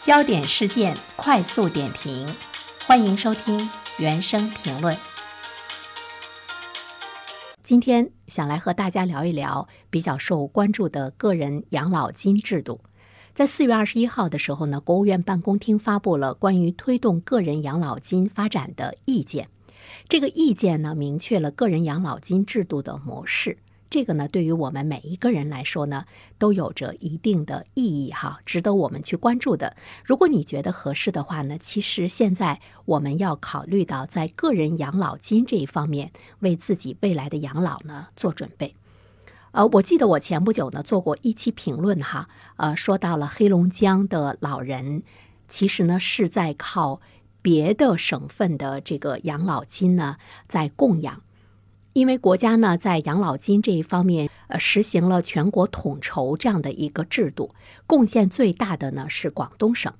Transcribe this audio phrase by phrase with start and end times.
[0.00, 2.26] 焦点事件快速点评，
[2.86, 3.68] 欢迎收听
[3.98, 4.96] 原声评论。
[7.62, 12.80] 今天想来和大家聊一聊比较受关注的个人养老金制度。
[13.34, 19.50] 在四月二十一号的时候呢，国务院办公厅发布了关于推动个人养老金发展的意见。
[20.08, 23.58] 这个意见呢，明确了个人养老金制度的模式。
[23.90, 26.04] 这个呢，对于我们每一个人来说呢，
[26.38, 29.76] 都有着一定的意义哈，值得我们去关注的。
[30.04, 38.76] 如果你觉得合适的话呢，其实现在我们要考虑到在个人养老金这一方面，为自己未来的养老呢做准备。
[39.50, 42.28] 呃，我记得我前不久呢做过一期评论哈，
[42.58, 45.02] 呃，说到了黑龙江的老人，
[45.48, 47.00] 其实呢是在靠
[47.42, 51.22] 别的省份的这个养老金呢在供养。
[51.92, 57.52] 因为国家呢在养老金这一方面，呃，实行了全国统筹这样的一个制度，
[57.86, 59.92] 贡献最大的呢是广东省，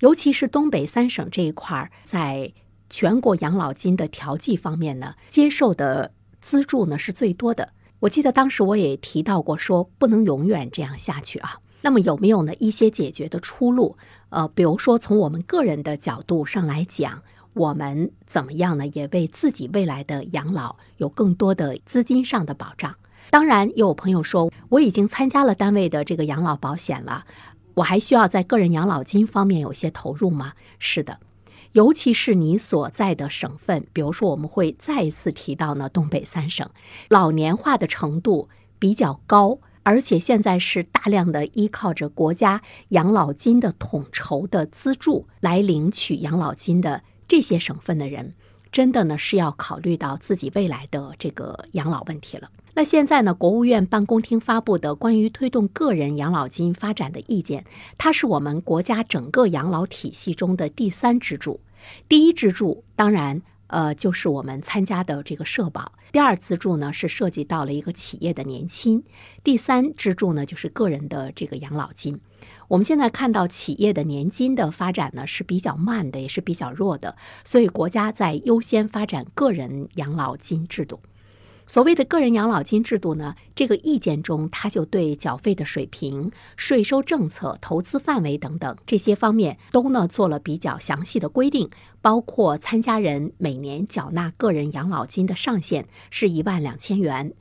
[0.00, 2.52] 尤其是东北三省这一块儿，在
[2.90, 7.72] 全国养老金的调剂方面呢，接受的资助呢是最多的。
[8.00, 11.58] 我记得当时我也提到过，说不能永远这样下去啊。
[11.82, 13.96] 那么有没有呢一些解决的出路？
[14.30, 17.22] 呃，比如说从我们个人的角度上来讲。
[17.54, 18.86] 我们怎么样呢？
[18.86, 22.94] 也为自己未来的养老有更多的资金上的保障。
[23.30, 27.24] 当然，也有朋友说，我已经参加了单位的这个养老保险了，
[27.74, 30.54] 我还需要在个人养老金方面有些投入吗？
[30.78, 31.18] 是的，
[31.72, 36.68] 尤其是你所在的省份，比如说我们会再一次提到呢，东北三省
[37.08, 47.02] 老年化的程度比较高，而且现在是大量的依靠着国家养老金的统筹的资助来领取养老金的。
[47.32, 48.34] 这些省份的人，
[48.70, 52.50] 真的呢是要考虑到自己未来的这个养老问题了。
[52.74, 57.64] 那现在呢，国务院办公厅发布的关于推动个人养老金发展的意见，
[57.96, 61.58] 它是我们国家整个养老体系中的第三支柱。
[62.06, 63.40] 第一支柱当然，
[63.72, 69.00] 呃，就是我们参加的这个社保；第二支柱呢，是涉及到了一个企业的年金；
[69.42, 72.20] 第三支柱呢，就是个人的这个养老金。
[72.68, 81.00] 我们现在看到企业的年金的发展呢是比较慢的，也是比较弱的，所以国家在优先发展个人养老金制度。
[81.72, 91.70] 所谓的个人养老金制度呢，这个意见中，它就对缴费的水平、税收政策、投资范围等等这些方面都呢做了比较详细的规定，
[92.02, 97.32] 包括参加人每年缴纳个人养老金的上限是一万两千元，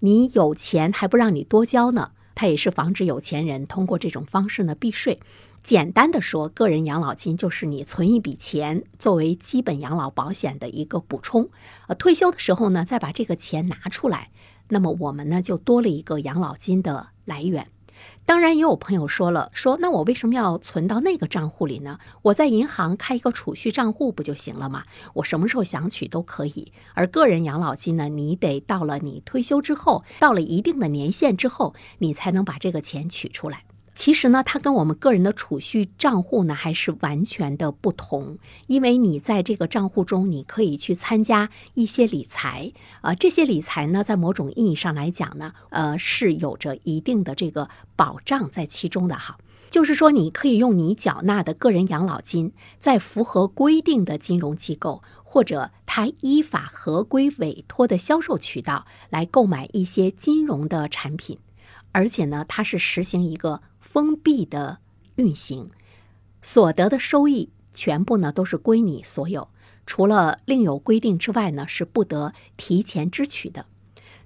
[0.00, 2.10] 你有钱还不让你多交呢。
[2.34, 5.18] 它也是防止有钱人通过这种方式呢避税。
[5.68, 11.50] 简单的说，个人养老金就是你存一笔钱作为基本养老保险的一个补充，
[11.88, 14.30] 呃，退休的时候呢再把这个钱拿出来，
[14.68, 17.68] 那么我们呢就多了一个养老金的来源。
[18.24, 21.98] 当然，也有朋友说了，说那我为什么要存到那个账户里呢？
[22.22, 24.84] 我在银行开一个储蓄账户不就行了吗？
[25.12, 26.72] 我什么时候想取都可以。
[26.94, 33.64] 而个人养老金呢，你得到了你退休之后，到了一定的年限之后，你才能把这个钱取出来。
[33.98, 38.38] 其实呢，它跟我们个人的储蓄账户呢还是完全的不同，
[38.68, 49.36] 因为你在这个账户中，你可以去参加一些理财，啊，这些理财呢，在某种意义上来讲呢，呃，是有着一定的这个保障在其中的哈。
[49.68, 61.36] 就是说，你可以用你缴纳的个人养老金，在符合规定的金融机构或者他依法合规委托的销售渠道来购买一些金融的产品，
[61.90, 63.60] 而且呢，它是实行一个。
[63.90, 64.78] 封闭的
[65.16, 65.70] 运行，
[66.42, 69.48] 所得的收益全部呢都是归你所有，
[69.86, 73.64] 除了另有规定之外呢，是不得提前支取的。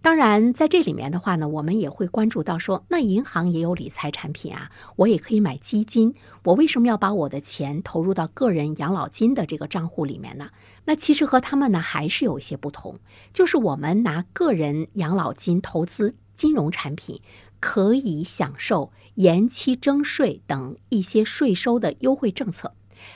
[0.00, 10.48] 当然，在这里面的话呢，我们也会关注到说，那银行也有理财产品啊，我也可以买基金，我为什么要把我的钱投入到个人养老金的这个账户里面呢？
[10.86, 12.98] 那其实和他们呢还是有一些不同，
[13.34, 17.20] 就是我们拿个人养老金投资金融产品。
[17.60, 22.74] 可以享受延期征税等一些税收的优惠政策。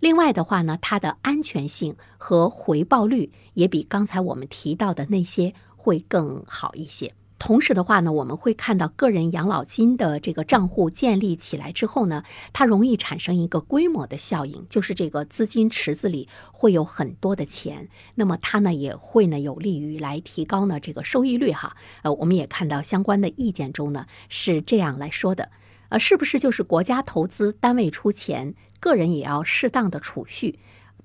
[0.00, 7.14] 另外的话呢，它的安全性和回报率也比刚才我们提到的那些会更好一些。
[7.38, 21.76] 同时的话呢，我们会看到个人养老金的这个账户建立起来之后呢，它容易产生一个规模的效应，就是这个资金池子里会有很多的钱，那么它呢也会呢有利于来提高呢这个收益率哈。
[22.02, 25.50] 呃，我们也看到相关的意见中呢是这样来说的，
[25.90, 30.58] 呃，是不是就是国家投资，单位出钱，个人也要适当的储蓄，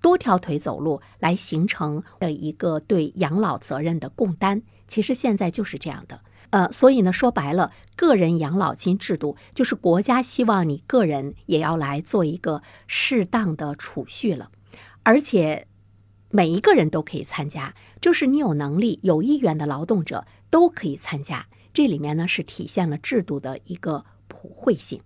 [0.00, 4.62] 多条腿走路来形成的一个对养老责任的共担？
[4.86, 14.50] 其实现在就是这样的，呃，所以呢，说白了，个人养老金制度就是国家希望你个人也要来做一个适当的储蓄了，
[15.02, 15.66] 而且
[16.30, 21.46] 每一个人都可以参加，就是你有能力、有意愿的劳动者都可以参加。
[21.74, 25.00] 这里面呢是体现了制度的一个普惠性。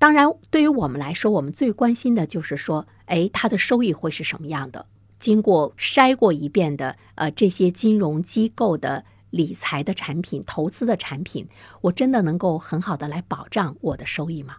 [0.00, 4.86] 当然，对于我们来说，我们最关心的就是说，哎，它的收益会是什么样的？
[5.18, 11.46] 经过筛过一遍的，呃，这些金融机构的理财的产品、投资的产品，
[11.82, 14.56] 我真的能够很好的来保障我的收益吗？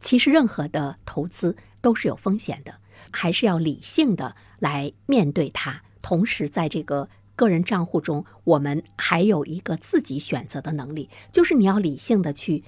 [0.00, 2.74] 其实，任何的投资都是有风险的，
[3.12, 5.82] 还是要理性的来面对它。
[6.02, 12.64] 同时，在这个个人账户中，我们还有一个自己选择的能力，就是你要理性的去。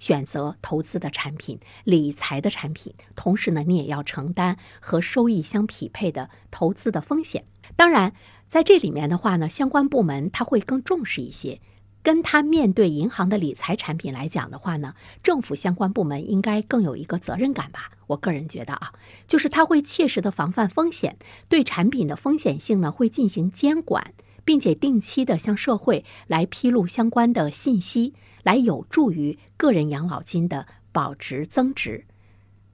[0.00, 7.44] 选择投资的产品、理财的产品，同时呢，你也要承担和收益相匹配的投资的风险。
[7.76, 8.12] 当然，
[8.48, 11.60] 在这里面的话呢，相关部门他会更重视一些。
[12.02, 17.90] 跟他面对银行的理财产品来讲的话呢，政府相关部门应该更有一个责任感吧。
[18.06, 18.94] 我个人觉得啊，
[19.28, 21.18] 就是他会切实的防范风险，
[21.50, 24.14] 对产品的风险性呢会进行监管，
[24.50, 28.14] 并且定期的向社会来披露相关的信息。
[28.42, 32.04] 来有助于个人养老金的保值增值，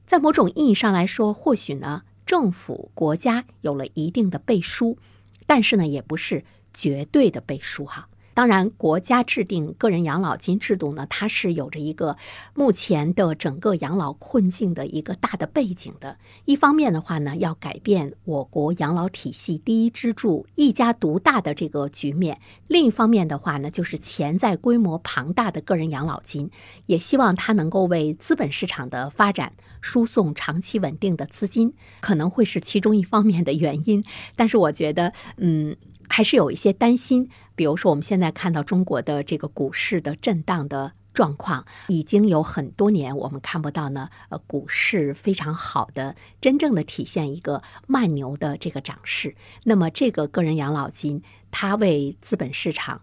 [0.07, 4.97] 在某种意义上来说，或许呢，政府国家有了一定的背书，
[5.45, 8.09] 但是呢，也不是绝对的背书哈。
[8.37, 12.19] 当然，国家制定个人养老金制度呢，它是有着一个
[12.53, 16.19] 目前的整个养老困境的一个大的背景的。
[16.45, 22.37] 一方面的话呢，要改变我国养老体系第一支柱一家独大的这个局面；
[22.67, 26.51] 另一方面的话呢，就是潜在规模庞大的个人养老金，
[26.85, 31.73] 也希望它能够为资本市场的发展输送长期稳定的资金，
[32.03, 34.05] 可能会是其中一方面的原因。
[34.37, 35.75] 但是我觉得，嗯。
[36.09, 49.35] 还是有一些担心，比如说我们现在看到中国的这个股市的震荡的状况，已经有很多年我们看不到呢，呃，股市非常好的真正的体现一个慢牛的这个涨势。
[49.65, 53.01] 那么这个个人养老金，它为资本市场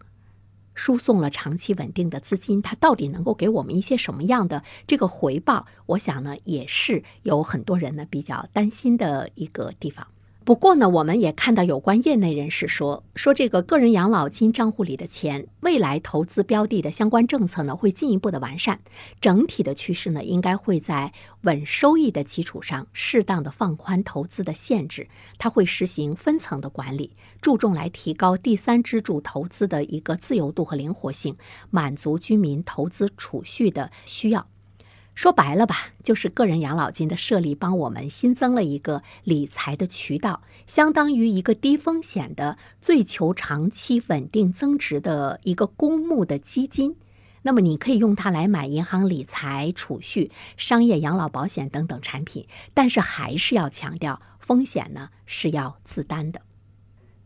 [0.75, 5.65] 输送了长期稳定的资金，它到底能够给我们一些什么样的这个回报？
[5.87, 10.07] 我想呢，也是有很多人呢比较担心的一个地方。
[10.45, 18.81] 不过呢，我们也看到有关业内人士说，说这个个人养老金账户里的钱，未来投资标的的相关政策呢会进一步的完善，
[19.21, 21.13] 整体的趋势呢应该会在
[21.43, 25.07] 稳收益的基础上，适当的放宽投资的限制，
[25.37, 31.37] 它会实行分层的管理，注重来提高第三支柱投资的一个自由度和灵活性，
[31.69, 34.45] 满足居民投资储蓄的需要。
[35.15, 46.95] 说白了吧，就是个人养老金的设立，帮我们新增了一个理财的渠道，相当于一个低风险的、最求长期稳定增值的一个公募的基金。
[47.43, 56.41] 那么，你可以用它来买银行理财、储蓄、商业养老保险等等产品，但是还是要强调，风险呢是要自担的。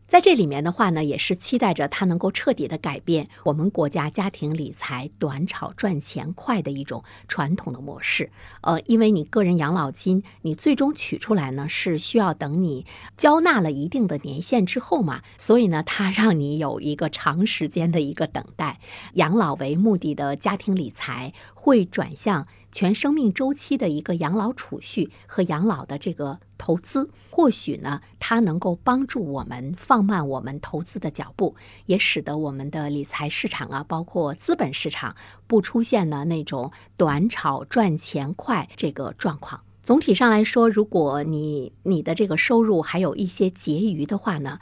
[0.08, 8.30] 在这里面的话呢，也是期待着它能够彻底的改变我们国家家庭理财短炒赚钱快的一种传统的模式。
[8.62, 12.86] 呃，因为你个人养老金，你最终取出来呢是需要等你
[13.18, 18.80] 交纳了一定的年限之后嘛，所以呢，它让你有一个长时间的一个等待。
[19.12, 22.46] 养老为目的的家庭理财会转向。
[22.70, 39.62] 全生命周期的一个养老储蓄和养老的这个投资，或许呢，它能够帮助我们放慢我们投资的脚步，也使得我们的理财市场啊，包括资本市场，不出现呢那种短炒赚钱快这个状况。
[39.82, 44.58] 总体上来说，如果你你的这个收入还有一些结余的话呢？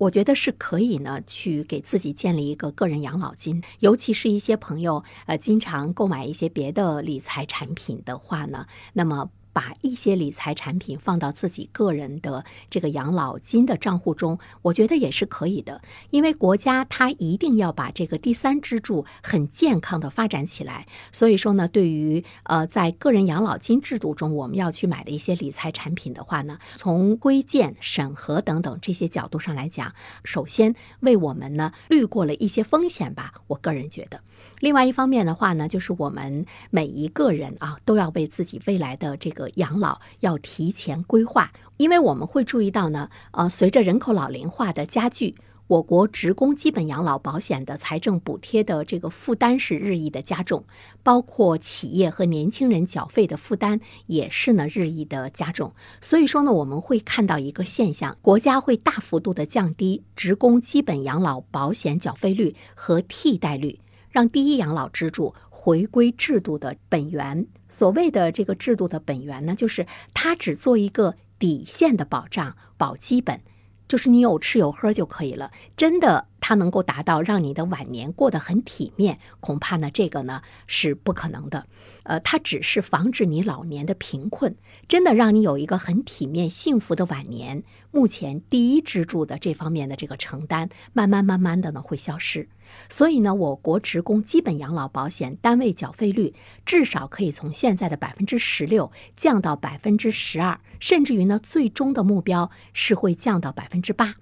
[0.00, 9.30] 我觉得是可以呢，去给自己建立一个个人养老金，尤其是一些朋友，呃，经常购买一些别的理财产品的话呢，那么。
[9.52, 15.80] 把一些理财产品放到自己个人的这个养老金的账户中，我觉得也是可以的。
[16.10, 20.86] 因为国家它一定要把这个第三支柱很健康的发展起来。
[21.12, 33.34] 所以说呢，对于呃在个人养老金制度中我们要去买的一些理财产品的话呢，从规建、审核等等这些角度上来讲，首先为我们呢滤过了一些风险吧。
[33.48, 34.20] 我个人觉得。
[34.60, 45.34] 另外一方面的话呢，就是我们每一个人啊，都要为自己未来的这个个养老要提前规划，因为我们会注意到呢，呃，随着人口老龄化的加剧，
[45.66, 50.64] 我国职工基本养老保险的财政补贴的这个负担是日益的加重，
[51.02, 55.72] 包括企业和年轻人缴费的负担也是呢日益的加重。
[56.00, 63.80] 所以说呢，我们会看到一个现象，国家会大幅度的降低职工基本养老保险缴费率和替代率。
[64.10, 65.32] 让第一养老支柱
[65.62, 67.46] 回归制度的本源。
[67.68, 73.42] 所谓的这个制度的本源呢，就是它只做一个底线的保障，保基本。
[73.86, 81.66] 就是你有吃有喝就可以了，真的，它能够达到让你的晚年过得很体面，恐怕呢，这个呢是不可能的。
[82.02, 84.56] 呃，它只是防止你老年的贫困，
[84.88, 87.62] 真的让你有一个很体面、幸福的晚年。
[87.92, 92.48] 目前第一支柱的这方面的这个承担，慢慢慢慢的呢会消失。
[92.88, 104.14] 所以呢，我国职工基本养老保险单位缴费率至少可以从现在的百分之十六降到百分之十二，甚至于呢，最终的目标是会降到百分之八，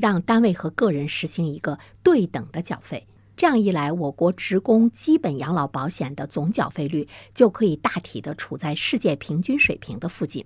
[0.00, 3.06] 让单位和个人实行一个对等的缴费。
[3.36, 10.44] 这样一来，我国职工基本养老保险的总缴费率就可以大体的处在世界平均水平的附近。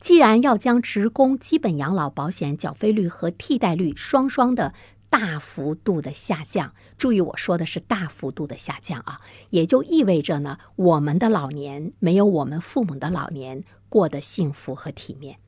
[0.00, 4.72] 既然要将职工基本养老保险缴费率和替代率双双的。
[5.08, 9.18] 大幅度的下降，注意我说的是大幅度的下降啊，
[9.50, 15.38] 也就意味着呢，我们的老年没有我们父母的老年过得幸福和体面，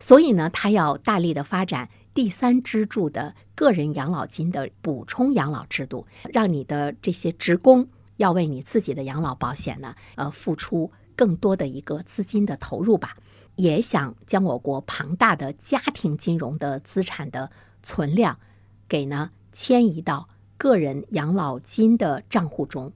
[0.00, 13.16] 所以呢，他要大力的发展第三支柱的个人养老金的补充养老制度，让你的这些职工要为你自己的养老保险呢，呃，付出更多的一个资金的投入吧，
[13.56, 17.50] 也想将我国庞大的家庭金融的资产的
[17.82, 18.38] 存量。
[18.86, 22.92] 给呢迁移到个人养老金的账户中，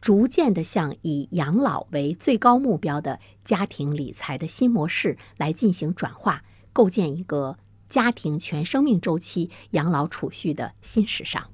[0.00, 7.58] 逐渐的向以养老为最高目标的家庭理财的新模式来进行转化，构建一个
[7.90, 11.50] 家庭全生命周期养老储蓄的新时尚。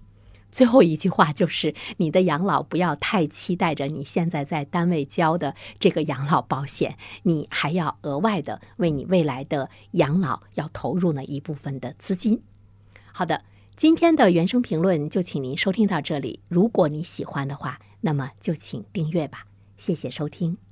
[0.53, 12.41] 最后一句话就是：你的养老不要太期待着你现在在单位交的这个养老保险，你还要额外的为你未来的养老要投入呢一部分的资金。
[13.13, 13.43] 好的。
[13.77, 16.41] 今天的原声评论就请您收听到这里。
[16.49, 19.45] 如果你喜欢的话，那么就请订阅吧。
[19.77, 20.66] 谢谢收听。